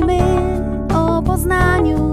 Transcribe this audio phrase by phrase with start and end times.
[0.00, 2.12] Pamiętajmy o Poznaniu.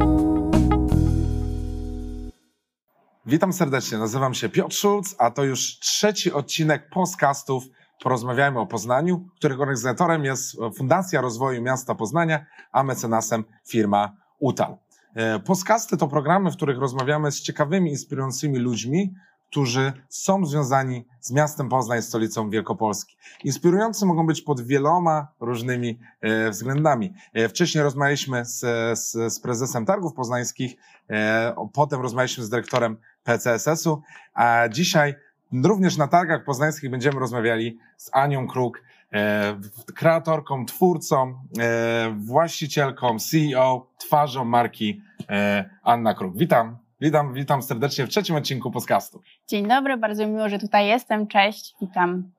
[3.26, 7.64] Witam serdecznie, nazywam się Piotr Szulc, a to już trzeci odcinek podcastów
[8.04, 14.78] Porozmawiajmy o Poznaniu, których organizatorem jest Fundacja Rozwoju Miasta Poznania, a mecenasem firma UTAL.
[15.16, 19.14] E, Podcasty to programy, w których rozmawiamy z ciekawymi, inspirującymi ludźmi,
[19.52, 23.16] którzy są związani z miastem Poznań, stolicą Wielkopolski.
[23.44, 27.14] Inspirujący mogą być pod wieloma różnymi e, względami.
[27.34, 28.60] E, Wcześniej rozmawialiśmy z,
[29.00, 30.76] z, z prezesem targów poznańskich,
[31.10, 34.02] e, potem rozmawialiśmy z dyrektorem PCSS-u,
[34.34, 35.16] a dzisiaj
[35.64, 38.82] również na targach poznańskich będziemy rozmawiali z Anią Kruk,
[39.14, 39.60] e,
[39.96, 46.38] kreatorką, twórcą, e, właścicielką, CEO, twarzą marki e, Anna Kruk.
[46.38, 46.81] Witam.
[47.02, 49.22] Witam, witam serdecznie w trzecim odcinku podcastu.
[49.48, 51.28] Dzień dobry, bardzo miło, że tutaj jestem.
[51.28, 52.32] Cześć, witam.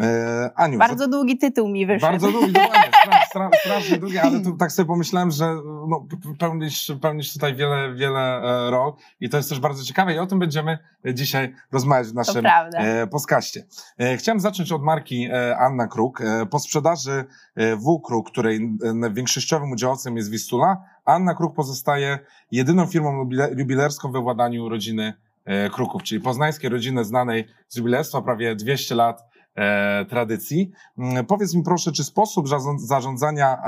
[0.00, 2.12] E, Aniu, Bardzo długi tytuł mi wyszedł.
[2.12, 5.54] Bardzo długi, dokładnie, stra, stra, strasznie długi, ale tu tak sobie pomyślałem, że
[5.88, 6.06] no,
[6.38, 10.26] pełnisz, pełnisz tutaj wiele, wiele e, rol i to jest też bardzo ciekawe i o
[10.26, 10.78] tym będziemy
[11.14, 13.64] dzisiaj rozmawiać w naszym e, podcaście.
[13.98, 16.20] E, chciałem zacząć od marki e, Anna Kruk.
[16.20, 17.24] E, po sprzedaży
[17.56, 18.78] W Kruk, której
[19.10, 20.76] większościowym udziałowcem jest Wistula,
[21.08, 22.18] Anna Kruk pozostaje
[22.50, 25.12] jedyną firmą jubile- jubilerską we władaniu rodziny
[25.44, 29.22] e, Kruków, czyli poznańskiej rodziny znanej z jubilerstwa prawie 200 lat
[29.54, 30.70] e, tradycji.
[30.98, 33.58] Mm, Powiedz mi proszę, czy sposób zarząd- zarządzania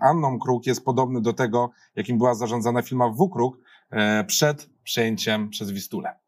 [0.00, 3.30] Anną Kruk jest podobny do tego, jakim była zarządzana firma W
[3.90, 6.27] e, przed przejęciem przez Wistulę?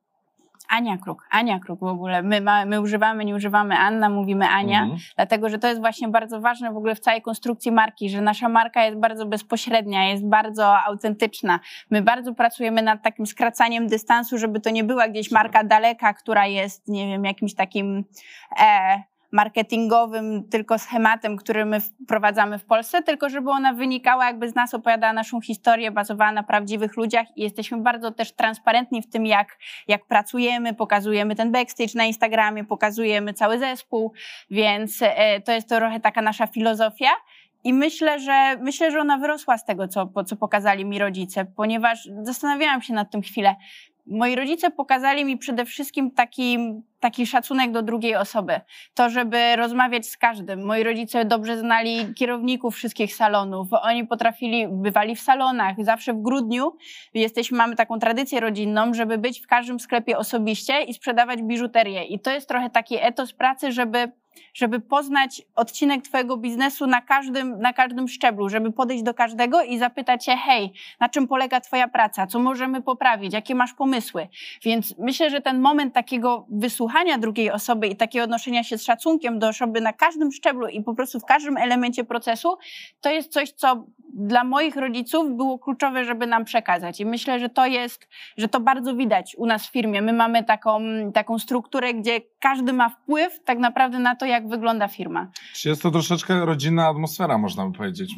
[0.71, 2.23] Ania Kruk, Ania Kruk w ogóle.
[2.23, 4.99] My, ma, my używamy, nie używamy Anna, mówimy Ania, Mhm.
[5.17, 8.49] dlatego że to jest właśnie bardzo ważne w ogóle w całej konstrukcji marki, że nasza
[8.49, 11.61] marka jest bardzo bezpośrednia, jest bardzo autentyczna.
[11.91, 16.47] My bardzo pracujemy nad takim skracaniem dystansu, żeby to nie była gdzieś marka daleka, która
[16.47, 18.05] jest, nie wiem, jakimś takim
[18.61, 19.03] e,
[19.33, 24.75] marketingowym tylko schematem, który my wprowadzamy w Polsce, tylko żeby ona wynikała jakby z nas,
[24.75, 29.59] opowiadała naszą historię, bazowała na prawdziwych ludziach i jesteśmy bardzo też transparentni w tym, jak,
[29.89, 34.13] jak pracujemy, pokazujemy ten backstage na Instagramie, pokazujemy cały zespół,
[34.51, 37.11] więc e, to jest trochę taka nasza filozofia.
[37.65, 42.09] I myślę, że myślę, że ona wyrosła z tego, co, co pokazali mi rodzice, ponieważ
[42.23, 43.57] zastanawiałam się nad tym chwilę.
[44.11, 46.59] Moi rodzice pokazali mi przede wszystkim taki,
[47.01, 48.61] taki szacunek do drugiej osoby.
[48.95, 50.65] To, żeby rozmawiać z każdym.
[50.65, 53.69] Moi rodzice dobrze znali kierowników wszystkich salonów.
[53.83, 55.75] Oni potrafili, bywali w salonach.
[55.79, 56.77] Zawsze w grudniu
[57.15, 62.05] jesteśmy, mamy taką tradycję rodzinną, żeby być w każdym sklepie osobiście i sprzedawać biżuterię.
[62.05, 64.13] I to jest trochę taki etos pracy, żeby
[64.55, 69.79] żeby poznać odcinek Twojego biznesu na każdym, na każdym szczeblu, żeby podejść do każdego i
[69.79, 74.29] zapytać się, hej, na czym polega Twoja praca, co możemy poprawić, jakie masz pomysły.
[74.63, 79.39] Więc myślę, że ten moment takiego wysłuchania drugiej osoby i takiego odnoszenia się z szacunkiem
[79.39, 82.59] do osoby na każdym szczeblu i po prostu w każdym elemencie procesu,
[83.01, 87.01] to jest coś, co dla moich rodziców było kluczowe, żeby nam przekazać.
[87.01, 90.03] I myślę, że to jest, że to bardzo widać u nas w firmie.
[90.03, 90.81] My mamy taką,
[91.15, 95.31] taką strukturę, gdzie każdy ma wpływ tak naprawdę na to, jak wygląda firma.
[95.55, 98.15] Czy jest to troszeczkę rodzinna atmosfera, można by powiedzieć,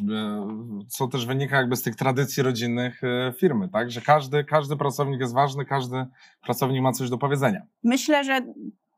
[0.87, 3.91] co też wynika jakby z tych tradycji rodzinnych e, firmy, tak?
[3.91, 6.05] Że każdy, każdy pracownik jest ważny, każdy
[6.41, 7.61] pracownik ma coś do powiedzenia.
[7.83, 8.41] Myślę, że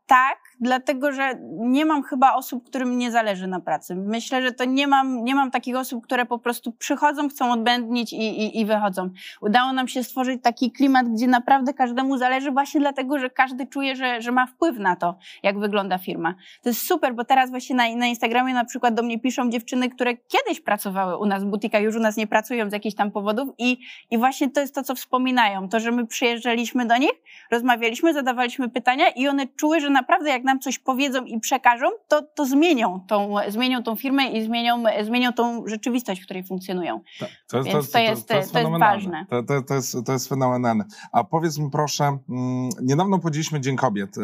[0.06, 3.96] tak, dlatego że nie mam chyba osób, którym nie zależy na pracy.
[3.96, 8.14] Myślę, że to nie mam, nie mam takich osób, które po prostu przychodzą, chcą odbędnić
[8.14, 9.10] i, i, i wychodzą.
[9.42, 13.96] Udało nam się stworzyć taki klimat, gdzie naprawdę każdemu zależy, właśnie dlatego, że każdy czuje,
[13.96, 16.36] że, że ma wpływ na to, jak wygląda firma.
[16.64, 19.90] To jest super, bo teraz właśnie na, na Instagramie na przykład do mnie piszą dziewczyny,
[19.90, 23.12] które kiedyś pracowały u nas w butikach, już u nas nie pracują z jakichś tam
[23.12, 23.78] powodów i,
[24.12, 25.70] i właśnie to jest to, co wspominają.
[25.70, 27.14] To, że my przyjeżdżaliśmy do nich,
[27.52, 32.22] rozmawialiśmy, zadawaliśmy pytania i one czuły, że naprawdę jak nam coś powiedzą i przekażą, to,
[32.22, 37.02] to zmienią, tą, zmienią tą firmę i zmienią, zmienią tą rzeczywistość, w której funkcjonują.
[37.20, 38.96] Tak, to jest, Więc to jest- to jest fenomenalne.
[38.96, 39.26] ważne.
[39.30, 40.86] To, to, to, jest, to jest fenomenalne.
[41.12, 44.16] A powiedz mi proszę, mm, niedawno powiedzieliśmy Dzień Kobiet.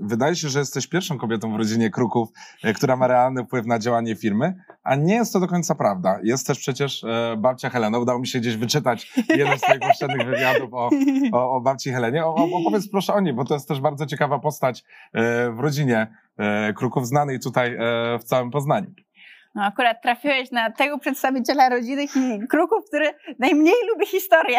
[0.00, 2.28] Wydaje się, że jesteś pierwszą kobietą w rodzinie Kruków,
[2.62, 6.18] e, która ma realny wpływ na działanie firmy, a nie jest to do końca prawda.
[6.22, 7.98] Jest też przecież e, babcia Helena.
[7.98, 10.90] Udało mi się gdzieś wyczytać jeden z twoich poprzednich wywiadów o,
[11.32, 12.26] o, o babci Helenie.
[12.26, 15.58] O, o, opowiedz proszę o niej, bo to jest też bardzo ciekawa postać e, w
[15.60, 15.67] rodzinie
[16.36, 18.90] e, Kruków, znanej tutaj e, w całym Poznaniu.
[19.58, 22.06] No akurat trafiłeś na tego przedstawiciela rodziny
[22.48, 24.58] Kruków, który najmniej lubi historię.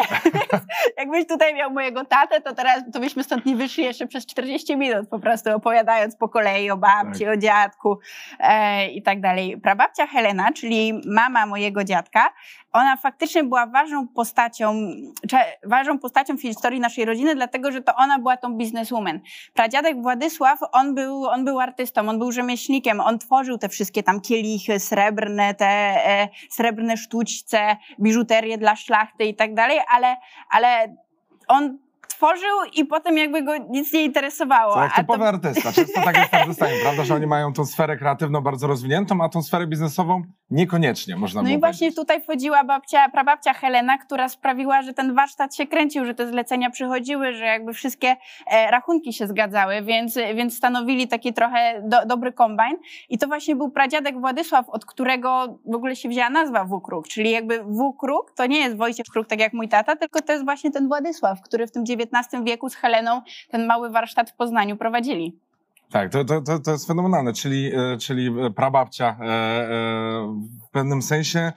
[0.98, 4.76] Jakbyś tutaj miał mojego tatę, to teraz to byśmy stąd nie wyszli jeszcze przez 40
[4.76, 7.98] minut, po prostu opowiadając po kolei o babci, o dziadku
[8.38, 9.60] e, i tak dalej.
[9.60, 12.32] Prababcia Helena, czyli mama mojego dziadka,
[12.72, 14.74] ona faktycznie była ważną postacią,
[15.64, 19.20] ważną postacią w historii naszej rodziny, dlatego że to ona była tą bizneswoman.
[19.54, 24.20] Pradziadek Władysław, on był, on był artystą, on był rzemieślnikiem, on tworzył te wszystkie tam
[24.20, 30.16] kielichy, srebrne, te e, srebrne sztućce, biżuterię dla szlachty i tak dalej, ale,
[30.50, 30.96] ale
[31.48, 31.78] on
[32.20, 34.74] tworzył i potem jakby go nic nie interesowało.
[34.74, 35.72] To jak A to- typowy artysta.
[35.72, 39.28] Często tak jest z artystami, prawda, że oni mają tą sferę kreatywną bardzo rozwiniętą, a
[39.28, 41.96] tą sferę biznesową niekoniecznie, można No i właśnie powiedzieć.
[41.96, 46.70] tutaj wchodziła babcia, prababcia Helena, która sprawiła, że ten warsztat się kręcił, że te zlecenia
[46.70, 52.32] przychodziły, że jakby wszystkie e, rachunki się zgadzały, więc, więc stanowili taki trochę do, dobry
[52.32, 52.76] kombajn.
[53.08, 57.30] I to właśnie był pradziadek Władysław, od którego w ogóle się wzięła nazwa W-Kruk, czyli
[57.30, 60.70] jakby W-Kruk to nie jest Wojciech Kruk, tak jak mój tata, tylko to jest właśnie
[60.70, 62.09] ten Władysław, który w tym XIX
[62.44, 65.38] wieku z Heleną ten mały warsztat w Poznaniu prowadzili.
[65.92, 69.68] Tak, to, to, to, jest fenomenalne, czyli, e, czyli prababcia e, e,
[70.68, 71.52] w pewnym sensie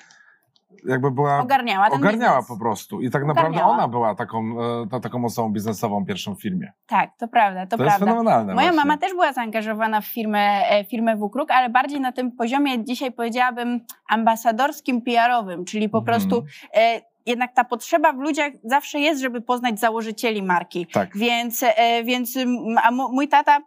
[0.87, 1.39] jakby była...
[1.39, 2.47] Ogarniała ten Ogarniała biznes.
[2.47, 3.73] po prostu i tak naprawdę Ogarniała.
[3.73, 4.55] ona była taką,
[4.91, 6.71] ta, taką osobą biznesową pierwszą w firmie.
[6.87, 8.05] Tak, to prawda, to, To, jest prawda.
[8.11, 8.85] fenomenalne Moja właśnie.
[8.85, 13.79] mama też była zaangażowana w firmę, firmę WKRUK, ale bardziej na tym poziomie, dzisiaj powiedziałabym,
[14.09, 16.05] ambasadorskim, PR-owym, czyli po Mhm.
[16.19, 16.43] prostu
[16.75, 20.87] e, jednak ta potrzeba w ludziach zawsze jest, żeby poznać założycieli marki.
[20.87, 21.17] Tak.
[21.17, 22.37] Więc, e, więc
[22.83, 23.59] a mój tata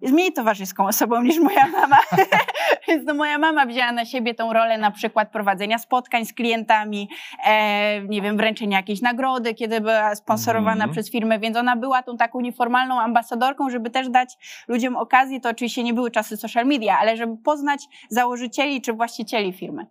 [0.00, 1.98] jest mniej towarzyską osobą niż moja mama.
[2.88, 7.08] Więc no moja mama wzięła na siebie tą rolę na przykład prowadzenia spotkań z klientami,
[7.44, 10.90] e, nie wiem, wręczenia jakiejś nagrody, kiedy była sponsorowana Mhm.
[10.90, 14.36] przez firmę, więc ona była tą taką nieformalną ambasadorką, żeby też dać
[14.68, 19.52] ludziom okazję, to oczywiście nie były czasy social media, ale żeby poznać założycieli czy właścicieli
[19.52, 19.86] firmy.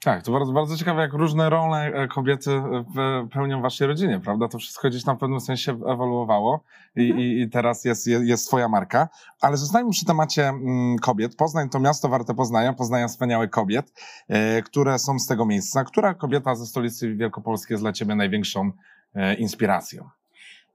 [0.00, 4.20] Tak, to bardzo, bardzo ciekawe, jak różne role e, kobiety e, pełnią w waszej rodzinie,
[4.20, 4.48] prawda?
[4.48, 6.64] To wszystko gdzieś tam w pewnym sensie ewoluowało
[6.96, 9.08] i, i, teraz jest, jest, jest twoja marka.
[9.40, 11.36] Ale zostańmy przy temacie mm, kobiet.
[11.36, 13.92] Poznań to miasto warte poznania, poznają wspaniałych kobiet,
[14.28, 15.84] e, które są z tego miejsca.
[15.84, 18.70] Która kobieta ze stolicy Wielkopolskiej jest dla ciebie największą
[19.38, 20.08] inspiracją?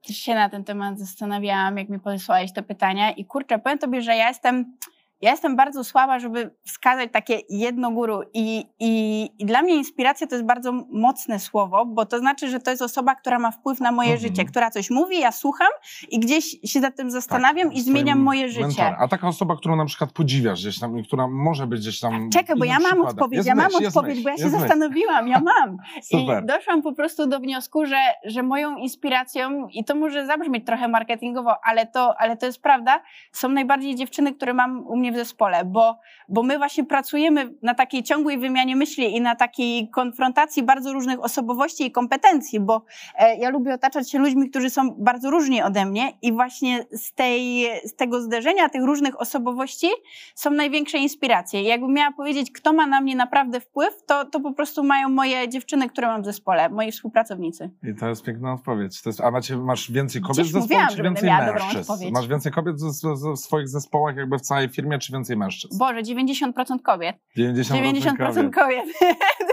[0.06, 4.02] Też się na ten temat zastanawiałam, jak mi podesłałeś te pytania i kurczę, powiem tobie,
[4.02, 4.76] że ja jestem,
[5.22, 10.26] ja jestem bardzo słaba, żeby wskazać takie jedno guru i, i, i dla mnie inspiracja
[10.26, 13.80] to jest bardzo mocne słowo, bo to znaczy, że to jest osoba, która ma wpływ
[13.80, 14.28] na moje Mhm.
[14.30, 15.68] życie, która coś mówi, ja słucham
[16.10, 18.60] i gdzieś się nad tym zastanawiam Tak, i zmieniam moje życie.
[18.66, 18.94] mentorem.
[18.98, 22.30] A taka osoba, którą na przykład podziwiasz gdzieś tam i która może być gdzieś tam.
[22.30, 24.58] Czekaj, bo ja mam odpowiedź, Jest ja mam myśl, odpowiedź, myśl, bo ja się myśl.
[24.58, 25.76] zastanowiłam, ja mam.
[26.10, 30.88] I doszłam po prostu do wniosku, że, że moją inspiracją, i to może zabrzmieć trochę
[30.88, 33.00] marketingowo, ale to, ale to jest prawda,
[33.32, 35.98] są najbardziej dziewczyny, które mam u mnie w zespole, bo,
[36.28, 41.24] bo my właśnie pracujemy na takiej ciągłej wymianie myśli i na takiej konfrontacji bardzo różnych
[41.24, 42.84] osobowości i kompetencji, bo
[43.18, 47.12] e, ja lubię otaczać się ludźmi, którzy są bardzo różni ode mnie i właśnie z,
[47.14, 49.88] tej, z tego zderzenia tych różnych osobowości
[50.34, 51.62] są największe inspiracje.
[51.62, 55.08] I jakbym miała powiedzieć, kto ma na mnie naprawdę wpływ, to, to po prostu mają
[55.08, 57.70] moje dziewczyny, które mam w zespole, moi współpracownicy.
[57.82, 59.06] I to jest piękna odpowiedź.
[59.06, 61.92] Jest, a macie, masz więcej kobiet Gdzieś w zespole, mówiłam, czy więcej mężczyzn?
[62.12, 65.78] Masz więcej kobiet z, z, w swoich zespołach jakby w całej firmie, czy więcej mężczyzn?
[65.78, 66.52] Boże, 90%
[66.82, 67.16] kobiet.
[67.38, 68.54] 90%, 90% kobiet.
[68.54, 68.86] kobiet.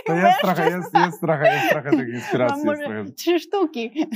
[0.06, 2.66] To jest trochę, jest, jest trochę, jest trochę tych inspiracji.
[2.66, 3.92] Mam Jest trochę, trzy sztuki.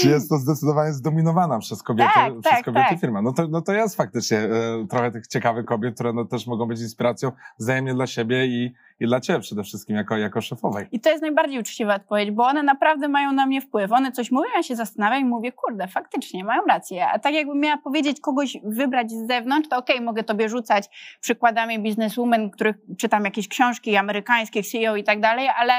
[0.00, 3.00] czy jest to zdecydowanie zdominowana przez kobiety, Tak, przez tak, kobiety tak.
[3.00, 3.22] firma.
[3.22, 6.66] No to, no to jest faktycznie e, trochę tych ciekawych kobiet, które no, też mogą
[6.66, 10.86] być inspiracją wzajemnie dla siebie i, i dla ciebie przede wszystkim jako, jako szefowej.
[10.92, 13.92] I to jest najbardziej uczciwa odpowiedź, bo one naprawdę mają na mnie wpływ.
[13.92, 17.06] One coś mówią, ja się zastanawiam i mówię, kurde, faktycznie, mają rację.
[17.06, 20.88] A tak jakbym miała powiedzieć kogoś wybrać z zewnątrz, to okej, mogę tobie rzucać
[21.20, 25.72] przykładami bizneswomen, których czytam jakieś książki amerykańskie, CEO i tak dalej, ale,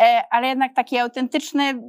[0.00, 1.82] e, ale jednak taki autentyczny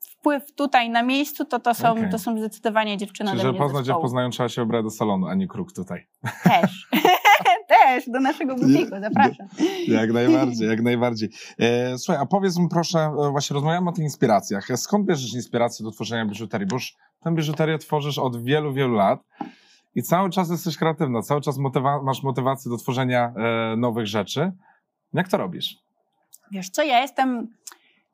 [0.00, 2.10] wpływ tutaj na miejscu, to to są, Okej.
[2.10, 4.02] to są zdecydowanie dziewczyny Czyli, że poznać zespołu.
[4.02, 6.06] Poznaniu trzeba się ubrać do salonu, a nie kruk tutaj.
[6.44, 6.88] Też.
[7.68, 9.46] Też, do naszego butiku, zapraszam.
[9.88, 11.30] Jak najbardziej, jak najbardziej.
[11.58, 14.66] E, słuchaj, a powiedz mi proszę, e, właśnie rozmawiamy o tych inspiracjach.
[14.76, 16.66] Skąd bierzesz inspirację do tworzenia biżuterii?
[16.66, 19.20] Bo już tę biżuterię tworzysz od wielu, wielu lat
[19.94, 24.52] i cały czas jesteś kreatywna, cały czas motywa- masz motywację do tworzenia e, nowych rzeczy.
[25.12, 25.76] Jak to robisz?
[26.50, 27.48] Wiesz co, ja jestem,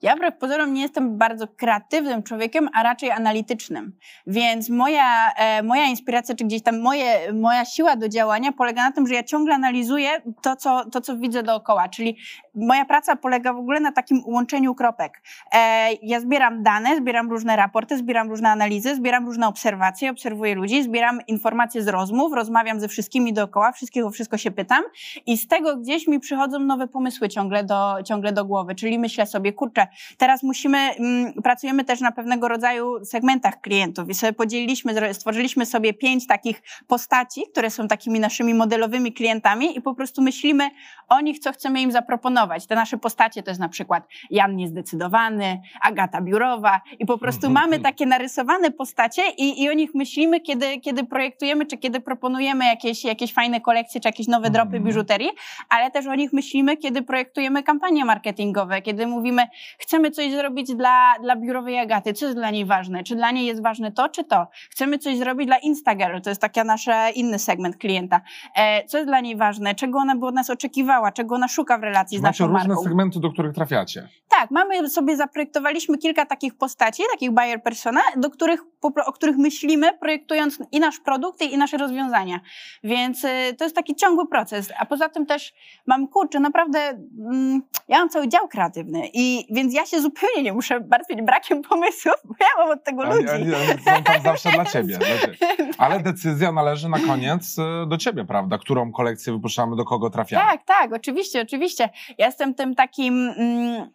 [0.02, 3.92] ja wbrew pozorom nie jestem bardzo kreatywnym człowiekiem, a raczej analitycznym.
[4.26, 8.92] Więc moja, e, moja inspiracja, czy gdzieś tam moje, moja siła do działania polega na
[8.92, 10.10] tym, że ja ciągle analizuję
[10.42, 11.88] to co, to, co widzę dookoła.
[11.88, 12.16] Czyli
[12.54, 15.22] moja praca polega w ogóle na takim łączeniu kropek.
[15.52, 20.82] E, ja zbieram dane, zbieram różne raporty, zbieram różne analizy, zbieram różne obserwacje, obserwuję ludzi,
[20.82, 24.82] zbieram informacje z rozmów, rozmawiam ze wszystkimi dookoła, wszystkiego wszystko się pytam
[25.26, 28.74] i z tego gdzieś mi przychodzą nowe pomysły ciągle do, ciągle do głowy.
[28.74, 34.14] Czyli myślę sobie, kurczę, Teraz musimy, mm, pracujemy też na pewnego rodzaju segmentach klientów i
[34.14, 39.94] sobie podzieliliśmy, stworzyliśmy sobie pięć takich postaci, które są takimi naszymi modelowymi klientami i po
[39.94, 40.70] prostu myślimy
[41.08, 42.66] o nich, co chcemy im zaproponować.
[42.66, 47.80] Te nasze postacie to jest na przykład Jan Niezdecydowany, Agata Biurowa i po prostu mamy
[47.80, 53.04] takie narysowane postacie i, i o nich myślimy, kiedy, kiedy projektujemy, czy kiedy proponujemy jakieś,
[53.04, 54.84] jakieś fajne kolekcje, czy jakieś nowe dropy Mhm.
[54.84, 55.30] biżuterii,
[55.68, 59.46] ale też o nich myślimy, kiedy projektujemy kampanie marketingowe, kiedy mówimy,
[59.80, 63.46] chcemy coś zrobić dla, dla biurowej Agaty, co jest dla niej ważne, czy dla niej
[63.46, 64.46] jest ważne to, czy to.
[64.70, 68.20] Chcemy coś zrobić dla Instagirl, to jest taki nasz inny segment klienta.
[68.56, 71.78] E, co jest dla niej ważne, czego ona by od nas oczekiwała, czego ona szuka
[71.78, 72.84] w relacji z Macie naszą różne marką.
[72.84, 74.08] segmenty, do których trafiacie.
[74.28, 78.60] Tak, mamy sobie, zaprojektowaliśmy kilka takich postaci, takich buyer persona, do których,
[79.06, 82.40] o których myślimy, projektując i nasz produkt, i nasze rozwiązania.
[82.84, 84.72] Więc y, to jest taki ciągły proces.
[84.78, 85.52] A poza tym też
[85.86, 90.52] mam, kurczę, naprawdę, mm, ja mam cały dział kreatywny i więc ja się zupełnie nie
[90.52, 93.28] muszę martwić brakiem pomysłów, bo ja mam od tego ludzi.
[93.28, 93.50] Oni,
[93.84, 94.98] są tam zawsze dla ciebie.
[94.98, 95.70] Ciebie.
[95.78, 98.58] Ale decyzja należy na koniec y, do ciebie, prawda?
[98.58, 100.44] Którą kolekcję wypuszczamy, do kogo trafiamy.
[100.50, 101.88] Tak, tak, oczywiście, oczywiście.
[102.18, 103.28] Ja jestem tym takim.
[103.28, 103.90] Mm,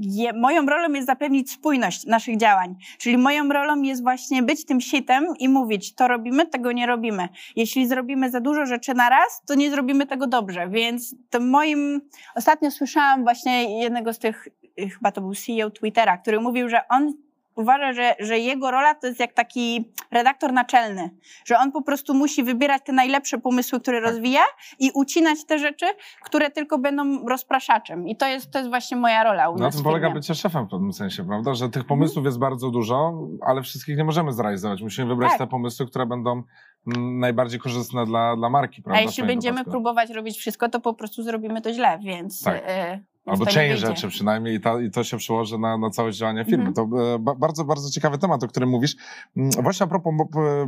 [0.00, 2.76] je, moją rolą jest zapewnić spójność naszych działań.
[2.98, 7.28] Czyli moją rolą jest właśnie być tym sitem i mówić, to robimy, tego nie robimy.
[7.56, 10.68] Jeśli zrobimy za dużo rzeczy na raz, to nie zrobimy tego dobrze.
[10.68, 12.00] Więc to moim.
[12.34, 17.12] Ostatnio słyszałam właśnie jednego z tych, chyba to był CEO Twittera, który mówił, że on
[17.56, 21.10] uważa, że, że jego rola to jest jak taki redaktor naczelny,
[21.44, 24.10] że on po prostu musi wybierać te najlepsze pomysły, które Tak.
[24.10, 24.42] rozwija
[24.78, 25.86] i ucinać te rzeczy,
[26.22, 28.08] które tylko będą rozpraszaczem.
[28.08, 30.66] I to jest, to jest właśnie moja rola u Na nas tym polega bycie szefem
[30.66, 31.54] w pewnym sensie, prawda?
[31.54, 34.82] Że tych pomysłów jest bardzo dużo, ale wszystkich nie możemy zrealizować.
[34.82, 35.38] Musimy wybrać Tak.
[35.38, 36.42] te pomysły, które będą
[36.86, 38.98] mm, najbardziej korzystne dla, dla marki, prawda?
[39.00, 39.70] A jeśli będziemy wypadku.
[39.70, 42.42] próbować robić wszystko, to po prostu zrobimy to źle, więc...
[42.42, 42.56] Tak.
[42.56, 46.18] y, więc Albo część rzeczy przynajmniej i, ta, i to się przełoży na, na całość
[46.18, 46.66] działania firmy.
[46.66, 46.74] Mhm.
[46.90, 48.96] To e, ba, bardzo, bardzo ciekawy temat, o którym mówisz.
[49.36, 50.14] Mm, Właśnie a propos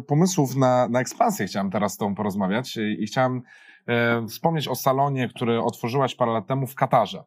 [0.07, 3.43] pomysłów na, na ekspansję chciałem teraz z tobą porozmawiać i, i chciałem
[3.87, 7.25] e, wspomnieć o salonie, który otworzyłaś parę lat temu w Katarze.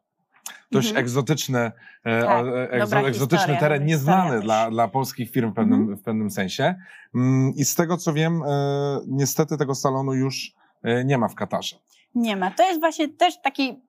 [0.72, 1.04] Dość Mhm.
[1.04, 1.58] egzotyczny,
[2.04, 5.80] e, Tak, e, egzo, egzotyczny historia, teren, dobra nieznany dla, dla polskich firm w pewnym,
[5.80, 5.98] Mhm.
[5.98, 6.74] w pewnym sensie.
[7.14, 11.34] Mm, I z tego co wiem, e, niestety tego salonu już e, nie ma w
[11.34, 11.76] Katarze.
[12.14, 12.50] Nie ma.
[12.50, 13.80] To jest właśnie też taki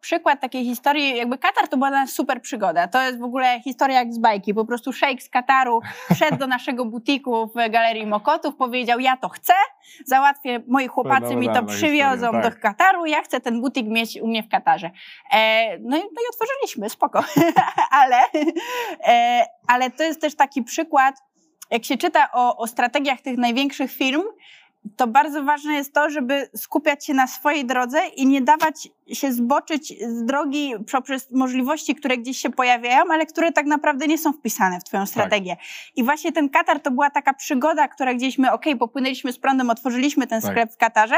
[0.00, 2.88] przykład takiej historii, jakby Katar to była dla nas super przygoda.
[2.88, 4.54] To jest w ogóle historia jak z bajki.
[4.54, 5.80] Po prostu szejk z Kataru
[6.14, 9.52] wszedł do naszego butiku w Galerii Mokotów, powiedział ja to chcę,
[10.04, 12.60] załatwię, moi chłopacy mi to przywiozą historia, do tak.
[12.60, 14.90] Kataru, ja chcę ten butik mieć u mnie w Katarze.
[15.32, 17.24] E, no, i, no i otworzyliśmy, spoko.
[18.00, 18.16] ale,
[19.08, 21.14] e, ale to jest też taki przykład,
[21.70, 24.22] jak się czyta o, o strategiach tych największych firm,
[24.96, 29.32] to bardzo ważne jest to, żeby skupiać się na swojej drodze i nie dawać się
[29.32, 34.32] zboczyć z drogi poprzez możliwości, które gdzieś się pojawiają, ale które tak naprawdę nie są
[34.32, 35.56] wpisane w twoją strategię.
[35.96, 39.70] I właśnie ten Katar to była taka przygoda, która gdzieś my, okej, popłynęliśmy z prądem,
[39.70, 40.50] otworzyliśmy ten Tak.
[40.50, 41.16] sklep w Katarze,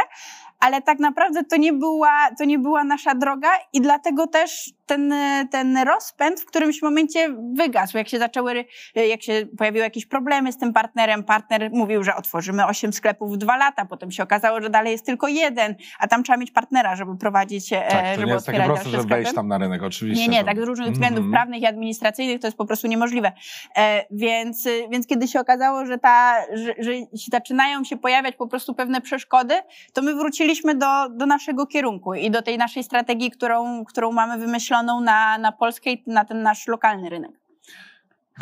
[0.61, 5.14] ale tak naprawdę to nie była, to nie była nasza droga i dlatego też ten,
[5.50, 7.97] ten rozpęd w którymś momencie wygasł.
[7.97, 8.64] Jak się zaczęły,
[8.95, 13.37] jak się pojawiły jakieś problemy z tym partnerem, partner mówił, że otworzymy osiem sklepów w
[13.37, 16.97] dwa lata, potem się okazało, że dalej jest tylko jeden, a tam trzeba mieć partnera,
[16.97, 19.07] żeby prowadzić, e, Tak, to żeby nie jest takie proste, sklepy.
[19.09, 20.23] wejść tam na rynek, oczywiście.
[20.25, 21.33] Nie, nie, to- tak z różnych względów Mhm.
[21.33, 23.33] prawnych i administracyjnych to jest po prostu niemożliwe.
[23.76, 26.90] E, więc, więc kiedy się okazało, że, ta, że, że
[27.33, 29.55] zaczynają się pojawiać po prostu pewne przeszkody,
[29.93, 30.14] to my
[30.50, 35.38] wróciliśmy do, do naszego kierunku i do tej naszej strategii, którą, którą mamy wymyśloną na,
[35.38, 37.30] na Polskę i na ten nasz lokalny rynek.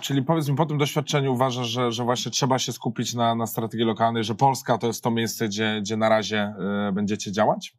[0.03, 3.47] Czyli powiedz mi, po tym doświadczeniu uważasz, że, że właśnie trzeba się skupić na, na
[3.47, 6.55] strategii lokalnej, że Polska to jest to miejsce, gdzie, gdzie na razie
[6.89, 7.75] y, będziecie działać?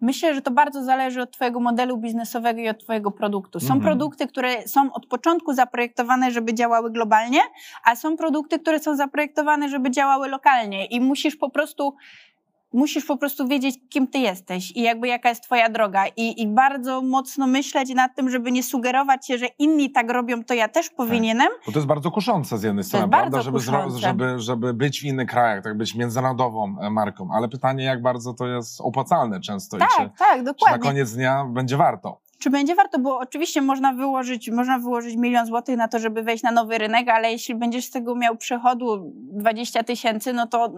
[0.00, 3.60] Myślę, że to bardzo zależy od Twojego modelu biznesowego i od Twojego produktu.
[3.60, 3.82] Są Mhm.
[3.82, 7.40] produkty, które są od początku zaprojektowane, żeby działały globalnie,
[7.84, 11.94] a są produkty, które są zaprojektowane, żeby działały lokalnie i musisz po prostu.
[12.74, 16.48] Musisz po prostu wiedzieć, kim ty jesteś i jakby jaka jest twoja droga i, i
[16.48, 20.68] bardzo mocno myśleć nad tym, żeby nie sugerować się, że inni tak robią, to ja
[20.68, 21.48] też powinienem.
[21.66, 23.42] Bo to jest bardzo kuszące z jednej strony, prawda?
[23.42, 23.60] Żeby,
[23.98, 27.28] żeby, żeby być w innych krajach, tak być międzynarodową e, marką.
[27.32, 30.78] Ale pytanie, jak bardzo to jest opłacalne często i czy, Tak, tak, czy na dokładnie.
[30.78, 32.23] koniec dnia będzie warto.
[32.44, 32.98] Czy będzie warto?
[32.98, 37.08] Bo oczywiście można wyłożyć, można wyłożyć milion złotych na to, żeby wejść na nowy rynek,
[37.08, 40.72] ale jeśli będziesz z tego miał przychodu 20 tysięcy, no to,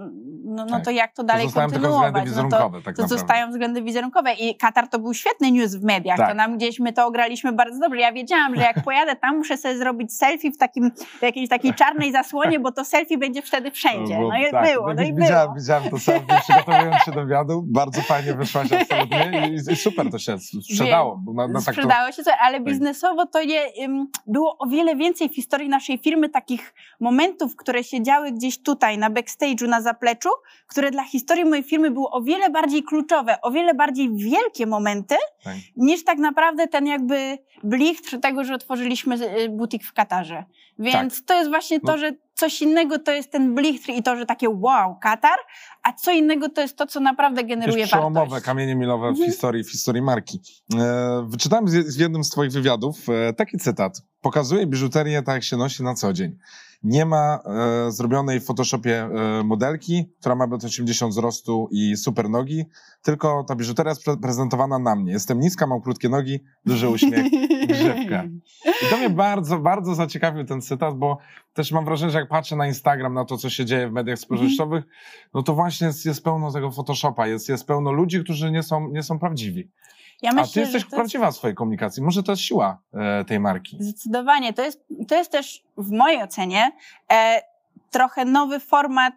[0.45, 0.85] no, no Tak.
[0.85, 2.25] to jak to To dalej tylko kontynuować?
[2.37, 4.33] No to, tak to zostają względy wizerunkowe.
[4.35, 6.17] I Katar to był świetny news w mediach.
[6.17, 6.29] Tak.
[6.29, 8.01] To nam gdzieś my to ograliśmy bardzo dobrze.
[8.01, 11.75] Ja wiedziałam, że jak pojadę tam, muszę sobie zrobić selfie w, takim, w jakiejś takiej
[11.75, 14.15] czarnej zasłonie, bo to selfie będzie wtedy wszędzie.
[14.17, 15.55] Było- No i tak, było, no i widziałem, było.
[15.55, 17.63] Widziałem to selfie, przygotowując się do wywiadu.
[17.67, 21.21] Bardzo fajnie wyszłaś absolutnie i, i super to się sprzedało.
[21.25, 21.73] Bo na, prawda?
[21.73, 23.63] Tak to, Sprzedało się, słuchaj, ale biznesowo to nie,
[24.27, 28.99] było o wiele więcej w historii naszej firmy takich momentów, które się działy gdzieś tutaj,
[28.99, 30.29] na backstage'u, na zapleczu,
[30.67, 35.17] które dla historii mojej firmy były o wiele bardziej kluczowe, o wiele bardziej wielkie momenty,
[35.45, 35.55] tak.
[35.77, 40.45] niż tak naprawdę ten jakby blichtr tego, że otworzyliśmy y, butik w Katarze.
[40.79, 41.99] Więc to jest właśnie to, No.
[41.99, 45.39] że coś innego to jest ten blichtr i to, że takie wow, Katar,
[45.83, 48.45] a co innego to jest to, co naprawdę generuje Jakieś przełomowe wartość.
[48.47, 49.31] kamienie milowe w Mhm.
[49.31, 50.41] historii, w historii marki.
[50.79, 54.03] E, wyczytałem z, jednym z twoich wywiadów e, taki cytat.
[54.21, 56.39] Pokazuje biżuterię tak, jak się nosi na co dzień.
[56.87, 62.65] Nie ma e, zrobionej w Photoshopie e, modelki, która ma 1,80 wzrostu i super nogi,
[63.03, 65.13] tylko ta biżuteria jest pre- prezentowana na mnie.
[65.13, 67.27] Jestem niska, mam krótkie nogi, duży uśmiech,
[67.69, 68.29] grzywkę.
[68.65, 71.19] I to mnie bardzo, bardzo zaciekawił ten cytat, bo
[71.53, 74.19] też mam wrażenie, że jak patrzę na Instagram, na to, co się dzieje w mediach
[74.19, 74.85] społecznościowych,
[75.35, 78.89] no to właśnie jest, jest pełno tego Photoshopa, jest, jest pełno ludzi, którzy nie są,
[78.89, 79.71] nie są prawdziwi.
[80.23, 82.03] Ja A myślę, ty jesteś prawdziwa w swojej komunikacji.
[82.03, 83.77] Może to jest siła e, tej marki.
[83.81, 84.53] Zdecydowanie.
[84.53, 86.73] To jest, to jest też w mojej ocenie
[87.13, 87.43] e,
[87.91, 89.15] trochę nowy format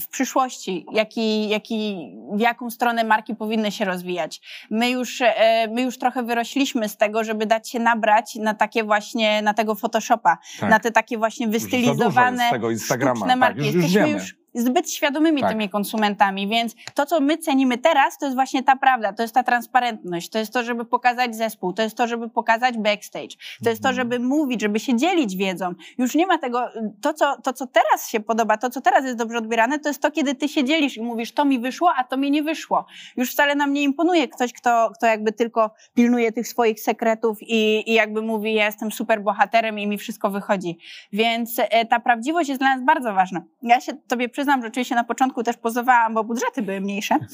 [0.00, 4.40] w przyszłości, jaki, jaki, w jaką stronę marki powinny się rozwijać.
[4.70, 8.84] My już, e, my już trochę wyrośliśmy z tego, żeby dać się nabrać na takie
[8.84, 10.70] właśnie, na tego Photoshopa, Tak.
[10.70, 12.48] na te takie właśnie jest wystylizowane
[12.78, 13.58] sztuczne Tak, marki.
[13.58, 14.12] już, już Jesteśmy wiemy.
[14.12, 15.50] już zbyt świadomymi Tak.
[15.50, 19.34] tymi konsumentami, więc to, co my cenimy teraz, to jest właśnie ta prawda, to jest
[19.34, 23.70] ta transparentność, to jest to, żeby pokazać zespół, to jest to, żeby pokazać backstage, to
[23.70, 23.94] jest to, Mhm.
[23.96, 25.72] żeby mówić, żeby się dzielić wiedzą.
[25.98, 26.68] Już nie ma tego,
[27.02, 30.02] to co, to, co teraz się podoba, to, co teraz jest dobrze odbierane, to jest
[30.02, 32.86] to, kiedy ty się dzielisz i mówisz, to mi wyszło, a to mi nie wyszło.
[33.16, 37.90] Już wcale nam nie imponuje ktoś, kto, kto jakby tylko pilnuje tych swoich sekretów i,
[37.90, 40.78] i jakby mówi, ja jestem super bohaterem i mi wszystko wychodzi.
[41.12, 43.42] Więc e, ta prawdziwość jest dla nas bardzo ważna.
[43.62, 47.14] Ja się tobie przyznam, że oczywiście na początku też pozowałam, bo budżety były mniejsze.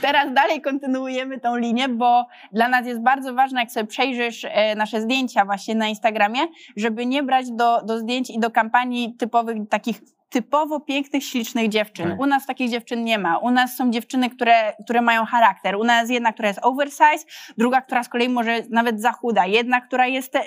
[0.00, 4.74] Teraz dalej kontynuujemy tą linię, bo dla nas jest bardzo ważne, jak sobie przejrzysz e,
[4.74, 6.40] nasze zdjęcia właśnie na Instagramie,
[6.76, 10.00] żeby nie brać do, do zdjęć i do kampanii typowych takich
[10.32, 12.08] typowo pięknych, ślicznych dziewczyn.
[12.10, 12.20] Tak.
[12.20, 13.38] U nas takich dziewczyn nie ma.
[13.38, 15.76] U nas są dziewczyny, które, które mają charakter.
[15.76, 17.24] U nas jedna, która jest oversize,
[17.58, 20.42] druga, która z kolei może nawet za chuda, jedna, która jest e,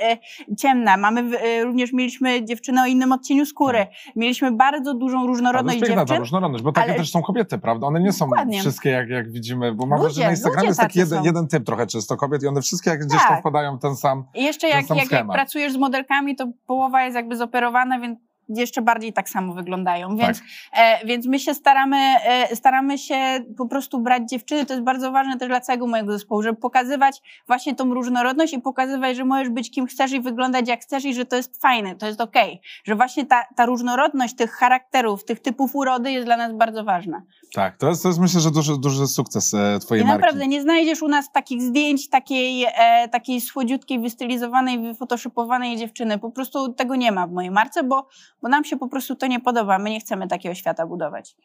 [0.57, 0.97] ciemna.
[0.97, 3.87] Mamy e, również mieliśmy dziewczynę o innym odcieniu skóry.
[4.15, 6.19] Mieliśmy bardzo dużą Ale to różnorodność jest piękna ta dziewczyn.
[6.19, 7.87] różnorodność, bo takie ale- też są kobiety, prawda?
[7.87, 8.59] One nie są Dokładnie.
[8.59, 11.65] wszystkie jak, jak widzimy, bo mam wrażenie, że na Instagramie jest taki jeden, jeden typ
[11.65, 13.27] trochę czysto kobiet i one wszystkie jak gdzieś Tak.
[13.29, 14.23] tam wpadają ten sam.
[14.35, 17.99] I jeszcze ten jak, sam jak, jak pracujesz z modelkami, to połowa jest jakby zoperowana,
[17.99, 20.17] więc jeszcze bardziej tak samo wyglądają.
[20.17, 20.41] Więc,
[20.73, 23.15] e, więc my się staramy, e, staramy się
[23.57, 24.65] po prostu brać dziewczyny.
[24.65, 28.61] To jest bardzo ważne też dla całego mojego zespołu, żeby pokazywać właśnie tą różnorodność i
[28.61, 31.95] pokazywać, że możesz być kim chcesz i wyglądać jak chcesz i że to jest fajne,
[31.95, 32.61] to jest okej.
[32.83, 37.21] Że właśnie ta, ta różnorodność tych charakterów, tych typów urody jest dla nas bardzo ważna.
[37.53, 40.21] Tak, to jest, to jest myślę, że duży, duży sukces e, twojej I marki.
[40.21, 46.19] naprawdę nie znajdziesz u nas takich zdjęć, takiej, e, takiej słodziutkiej, wystylizowanej, wyfotoshopowanej dziewczyny.
[46.19, 48.07] Po prostu tego nie ma w mojej marce, bo,
[48.45, 49.79] bo nam się po prostu to nie podoba.
[49.79, 51.35] My nie chcemy takiego świata budować.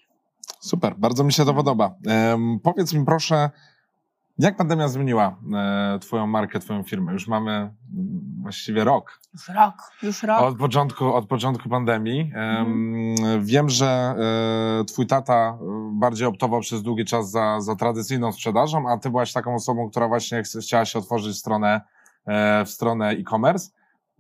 [0.61, 1.95] Super, bardzo mi się to podoba.
[2.07, 3.51] Em, powiedz mi proszę,
[4.39, 5.37] jak pandemia zmieniła
[5.95, 7.13] e, twoją markę, twoją firmę?
[7.13, 7.75] Już mamy
[8.43, 9.21] właściwie rok.
[9.33, 10.41] Już rok, już rok.
[10.43, 12.33] Od początku, od początku pandemii.
[12.35, 14.15] Em, Wiem, że
[14.81, 19.11] e, twój tata e, bardziej optował przez długi czas za, za tradycyjną sprzedażą, a ty
[19.11, 21.81] byłaś taką osobą, która właśnie ch- chciała się otworzyć stronę,
[22.27, 23.71] e, w stronę e-commerce.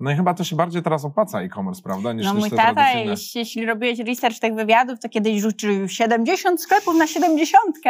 [0.00, 2.12] No i chyba to się bardziej teraz opłaca e-commerce, prawda?
[2.12, 3.10] Niż, No niż mój tata, tradycyjne.
[3.10, 7.60] jeśli, jeśli robiłeś research tych wywiadów, to kiedyś rzucił 70 sklepów na 70.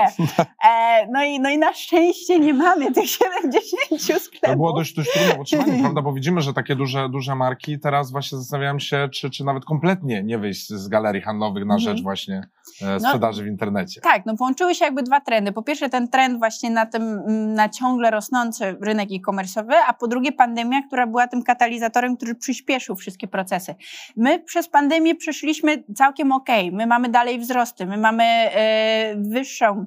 [0.68, 4.40] E, no, i, no i na szczęście nie mamy tych 70 sklepów.
[4.50, 6.02] To było dość, dość trudne w utrzymaniu, prawda?
[6.02, 10.22] Bo widzimy, że takie duże, duże marki teraz właśnie zastanawiają się, czy, czy nawet kompletnie
[10.22, 11.80] nie wyjść z galerii handlowych na Mhm.
[11.96, 12.48] rzecz właśnie
[12.82, 14.00] e, sprzedaży w internecie.
[14.00, 15.52] Tak, no połączyły się jakby dwa trendy.
[15.52, 17.20] Po pierwsze ten trend właśnie na tym,
[17.54, 22.96] na ciągle rosnący rynek e-commerce'owy, a po drugie pandemia, która była tym katalizatorem, który przyspieszył
[22.96, 23.74] wszystkie procesy.
[24.16, 26.72] My przez pandemię przeszliśmy całkiem okej.
[26.72, 29.86] My mamy dalej wzrosty, my mamy e, wyższą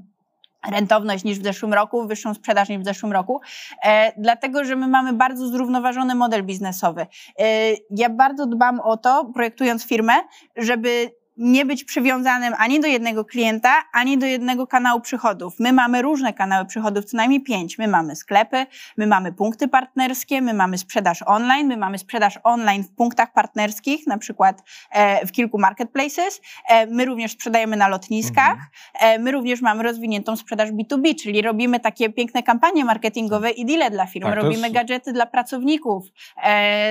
[0.72, 3.42] rentowność niż w zeszłym roku, wyższą sprzedaż niż w zeszłym roku,
[3.84, 7.02] e, dlatego, że my mamy bardzo zrównoważony model biznesowy.
[7.02, 7.46] E,
[7.90, 10.14] ja bardzo dbam o to, projektując firmę,
[10.58, 15.54] żeby nie być przywiązanym ani do jednego klienta, ani do jednego kanału przychodów.
[15.60, 17.78] My mamy różne kanały przychodów, co najmniej pięć.
[17.78, 18.66] My mamy sklepy,
[18.98, 24.08] my mamy punkty partnerskie, my mamy sprzedaż online, my mamy sprzedaż online w punktach partnerskich,
[24.08, 26.42] na przykład e, w kilku marketplaces.
[26.70, 28.58] E, my również sprzedajemy na lotniskach.
[29.00, 33.92] E, My również mamy rozwiniętą sprzedaż B2B, czyli robimy takie piękne kampanie marketingowe i deale
[33.92, 34.26] dla firm.
[34.26, 36.04] Tak, robimy jest- gadżety dla pracowników,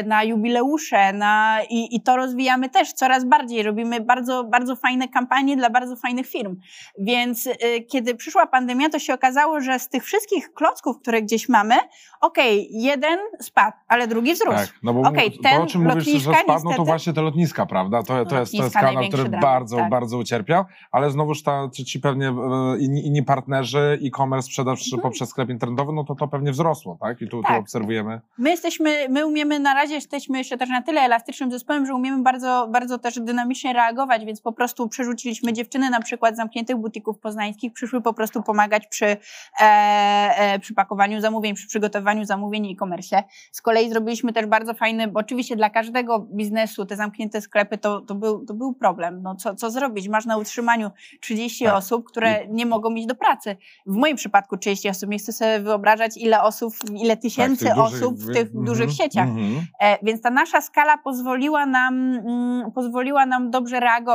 [0.06, 3.62] na jubileusze, na, i, i to rozwijamy też coraz bardziej.
[3.62, 6.56] Robimy bardzo bardzo, bardzo fajne kampanie dla bardzo fajnych firm.
[6.98, 7.52] Więc y,
[7.90, 11.74] kiedy przyszła pandemia, to się okazało, że z tych wszystkich klocków, które gdzieś mamy,
[12.20, 14.56] okej, jeden spadł, ale drugi wzrósł.
[14.58, 15.10] Tak, no bo to,
[15.42, 18.02] ten o czym mówisz, że spadną, to niestety- właśnie te lotniska, prawda?
[18.02, 19.90] To, to, jest, to jest kanał, największy który dramat, bardzo, tak.
[19.90, 22.32] bardzo ucierpiał, ale znowuż ta, ci, ci pewnie e,
[22.78, 25.02] inni, inni partnerzy, e-commerce, sprzedaż Mhm.
[25.02, 27.22] poprzez sklep internetowy, no to to pewnie wzrosło, tak?
[27.22, 27.60] I tu, tu Tak.
[27.60, 28.20] obserwujemy.
[28.38, 32.22] My jesteśmy, my umiemy na razie jesteśmy jeszcze też na tyle elastycznym zespołem, że umiemy
[32.22, 37.18] bardzo, bardzo też dynamicznie reagować, więc po prostu przerzuciliśmy dziewczyny na przykład z zamkniętych butików
[37.18, 39.16] poznańskich, przyszły po prostu pomagać przy, e,
[39.60, 43.22] e, przy pakowaniu zamówień, przy przygotowaniu zamówień i e-commerce.
[43.52, 48.00] Z kolei zrobiliśmy też bardzo fajny, bo oczywiście dla każdego biznesu te zamknięte sklepy to,
[48.00, 49.22] to, był, to był problem.
[49.22, 50.08] No co, co zrobić?
[50.08, 51.74] Masz na utrzymaniu 30 Tak.
[51.74, 53.56] osób, które nie mogą iść do pracy.
[53.86, 55.10] W moim przypadku 30 osób.
[55.10, 58.64] Nie chcę sobie wyobrażać, ile osób, ile tysięcy Tak, tych dużych- osób w tych mhm,
[58.64, 59.28] dużych sieciach.
[59.28, 59.66] mhm.
[59.80, 64.11] E, Więc ta nasza skala pozwoliła nam, mm, pozwoliła nam dobrze reagować.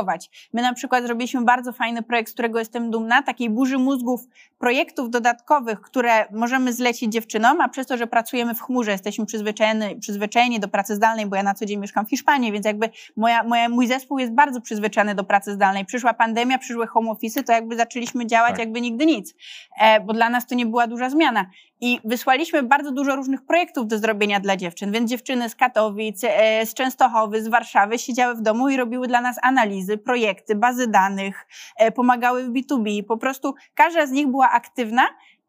[0.52, 4.20] My na przykład zrobiliśmy bardzo fajny projekt, z którego jestem dumna, takiej burzy mózgów,
[4.58, 9.96] projektów dodatkowych, które możemy zlecić dziewczynom, a przez to, że pracujemy w chmurze, jesteśmy przyzwyczajeni,
[10.00, 13.42] przyzwyczajeni do pracy zdalnej, bo ja na co dzień mieszkam w Hiszpanii, więc jakby moja,
[13.42, 15.84] moja, mój zespół jest bardzo przyzwyczajony do pracy zdalnej.
[15.84, 18.58] Przyszła pandemia, przyszły home office'y, to jakby zaczęliśmy działać Tak.
[18.58, 19.34] jakby nigdy nic,
[19.80, 21.46] e, bo dla nas to nie była duża zmiana.
[21.80, 26.66] I wysłaliśmy bardzo dużo różnych projektów do zrobienia dla dziewczyn, więc dziewczyny z Katowic, e,
[26.66, 31.46] z Częstochowy, z Warszawy siedziały w domu i robiły dla nas analizy, projekty, bazy danych,
[31.76, 33.02] e, pomagały w B2B.
[33.02, 35.02] Po prostu każda z nich była aktywna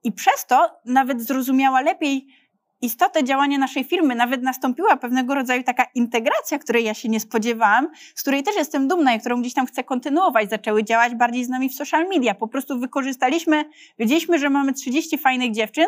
[0.04, 2.28] i przez to nawet zrozumiała lepiej
[2.82, 4.16] istotę działania naszej firmy.
[4.16, 8.88] Nawet nastąpiła pewnego rodzaju taka integracja, której ja się nie spodziewałam, z której też jestem
[8.88, 10.50] dumna i którą gdzieś tam chcę kontynuować.
[10.50, 12.36] Zaczęły działać bardziej z nami w social media.
[12.36, 13.66] Po prostu wykorzystaliśmy,
[14.00, 15.86] wiedzieliśmy, że mamy 30 fajnych dziewczyn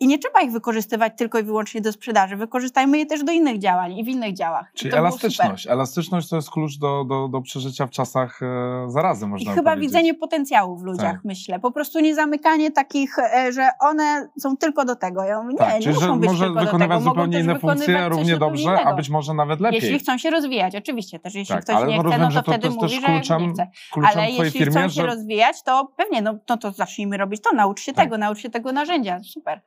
[0.00, 2.36] i nie trzeba ich wykorzystywać tylko i wyłącznie do sprzedaży.
[2.36, 4.70] Wykorzystajmy je też do innych działań i w innych działach.
[4.74, 5.66] I Czyli elastyczność.
[5.66, 9.70] Elastyczność to jest klucz do, do, do przeżycia w czasach e, zarazy, I można chyba
[9.70, 9.90] powiedzieć.
[9.90, 11.24] widzenie potencjału w ludziach, Tak.
[11.24, 11.58] myślę.
[11.58, 15.24] Po prostu nie zamykanie takich, e, że one są tylko do tego.
[15.24, 18.62] Ja mówię, nie, Tak, nie że muszą być może wykonywać zupełnie inne funkcje równie dobrze,
[18.62, 18.84] innego.
[18.86, 19.80] a być może nawet lepiej.
[19.82, 21.34] Jeśli chcą się rozwijać, oczywiście też.
[21.34, 23.52] Jeśli Tak, ktoś ale nie chce, rozumiem, no to to- wtedy mówi, że nie kluczem-
[23.52, 23.70] chce.
[23.92, 27.42] Kluczem Ale jeśli firmie, chcą się że rozwijać, to pewnie, no, no to zacznijmy robić
[27.42, 28.04] to, naucz się Tak.
[28.04, 29.20] tego, naucz się tego narzędzia.
[29.22, 29.60] Super.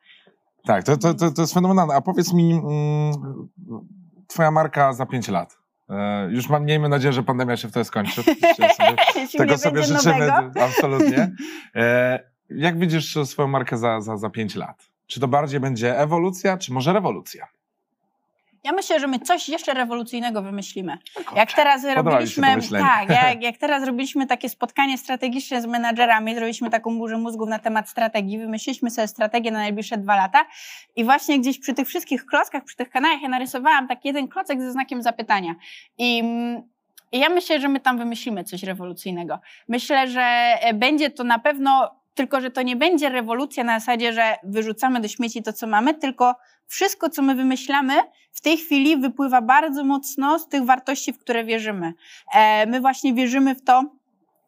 [0.65, 1.93] Tak, to, to, to, jest fenomenalne.
[1.95, 3.13] A powiedz mi, mm,
[4.27, 5.57] twoja marka za 5 lat.
[5.89, 8.23] E, już mam, miejmy nadzieję, że pandemia się w to skończy.
[8.23, 8.35] Sobie,
[9.37, 10.61] tego nie sobie życzymy, nowego.
[10.65, 11.31] absolutnie.
[11.75, 14.92] E, jak widzisz swoją markę za, za, za 5 lat?
[15.07, 17.47] Czy to bardziej będzie ewolucja, czy może rewolucja?
[18.63, 20.97] Ja myślę, że my coś jeszcze rewolucyjnego wymyślimy.
[21.15, 22.47] Kurczę, Jak teraz robiliśmy,
[22.79, 27.59] tak, jak, jak teraz robiliśmy takie spotkanie strategiczne z menadżerami, zrobiliśmy taką burzę mózgów na
[27.59, 30.45] temat strategii, wymyśliliśmy sobie strategię na najbliższe dwa lata
[30.95, 34.61] i właśnie gdzieś przy tych wszystkich klockach, przy tych kanałach ja narysowałam taki jeden klocek
[34.61, 35.55] ze znakiem zapytania
[35.97, 36.63] i mm,
[37.11, 39.39] ja myślę, że my tam wymyślimy coś rewolucyjnego.
[39.67, 44.13] Myślę, że e, będzie to na pewno, tylko że to nie będzie rewolucja na zasadzie,
[44.13, 46.35] że wyrzucamy do śmieci to, co mamy, tylko
[46.67, 47.93] wszystko, co my wymyślamy,
[48.31, 51.93] w tej chwili wypływa bardzo mocno z tych wartości, w które wierzymy.
[52.33, 53.83] E, my właśnie wierzymy w to,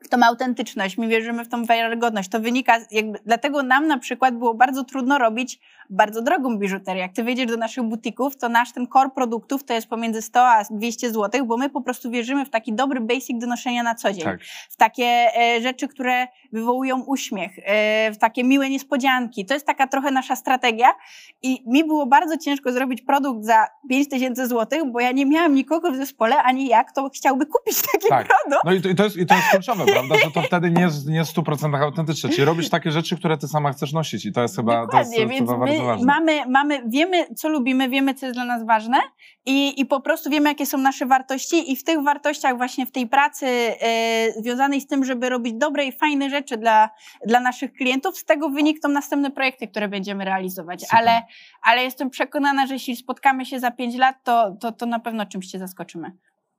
[0.06, 2.30] w tą autentyczność, my wierzymy w tą wiarygodność.
[2.30, 7.02] To wynika, jakby, dlatego nam na przykład było bardzo trudno robić bardzo drogą biżuterię.
[7.02, 10.48] Jak ty wejdziesz do naszych butików, to nasz ten core produktów to jest pomiędzy 100
[10.48, 13.96] a 200 zł, bo my po prostu wierzymy w taki dobry basic do noszenia na
[13.96, 14.24] co dzień.
[14.24, 14.40] Tak.
[14.70, 19.46] W takie e, rzeczy, które wywołują uśmiech, e, w takie miłe niespodzianki.
[19.46, 20.94] To jest taka trochę nasza strategia
[21.42, 25.92] i mi było bardzo ciężko zrobić produkt za 5000 zł, bo ja nie miałam nikogo
[25.92, 28.28] w zespole, ani jak to chciałby kupić taki Tak.
[28.28, 28.66] produkt.
[28.66, 30.26] No i to, i to, jest, i to jest kluczowe, prawda?
[30.26, 32.30] Że to wtedy nie jest, nie jest w 100% autentyczne.
[32.30, 34.92] Czyli robisz takie rzeczy, które ty sama chcesz nosić i to jest chyba, to jest,
[34.92, 36.06] to Dokładnie, jest więc chyba bardzo ważne.
[36.06, 38.98] mamy, mamy, wiemy, co lubimy, wiemy, co jest dla nas ważne
[39.46, 42.92] i, i po prostu wiemy, jakie są nasze wartości i w tych wartościach właśnie w
[42.92, 46.90] tej pracy e, związanej z tym, żeby robić dobre i fajne rzeczy dla,
[47.26, 50.82] dla naszych klientów, z tego wynikną następne projekty, które będziemy realizować.
[50.82, 51.00] Super.
[51.00, 51.22] Ale,
[51.62, 55.26] ale jestem przekonana, że jeśli spotkamy się za pięć lat, to, to, to na pewno
[55.26, 56.12] czymś się zaskoczymy.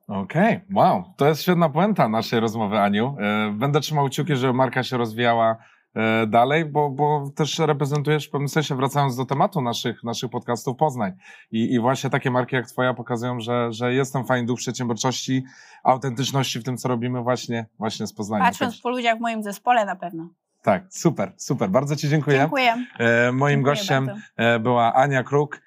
[0.06, 3.16] Okej, wow, to jest świetna puenta naszej rozmowy, Aniu.
[3.20, 5.56] E, Będę trzymał kciuki, żeby marka się rozwijała
[5.94, 10.76] e, dalej, bo, bo też reprezentujesz w pewnym sensie, wracając do tematu naszych, naszych podcastów,
[10.76, 11.12] Poznań.
[11.52, 15.44] I, I właśnie takie marki jak twoja pokazują, że, że jest ten fajny duch przedsiębiorczości,
[15.84, 18.44] autentyczności w tym, co robimy właśnie, właśnie z Poznania.
[18.44, 20.28] Patrząc po ludziach w moim zespole na pewno.
[20.62, 21.70] tak, super, super.
[21.70, 22.38] Bardzo ci dziękuję.
[22.38, 22.86] Dziękuję.
[22.98, 24.60] E, moim Dziękuję gościem bardzo.
[24.60, 25.60] była Ania Kruk.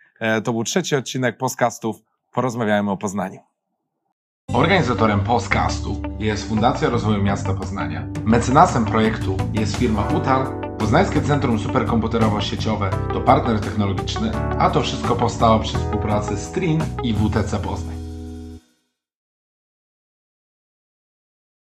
[0.44, 1.96] To był trzeci odcinek podcastów
[2.34, 3.40] Porozmawiajmy o Poznaniu.
[4.54, 8.08] Organizatorem podcastu jest Fundacja Rozwoju Miasta Poznania.
[8.26, 10.46] Mecenasem projektu jest firma UTAL,
[10.78, 17.14] Poznańskie Centrum Superkomputerowo-Sieciowe to partner technologiczny, a to wszystko powstało przy współpracy z TRIN i
[17.14, 17.99] WTC Poznań.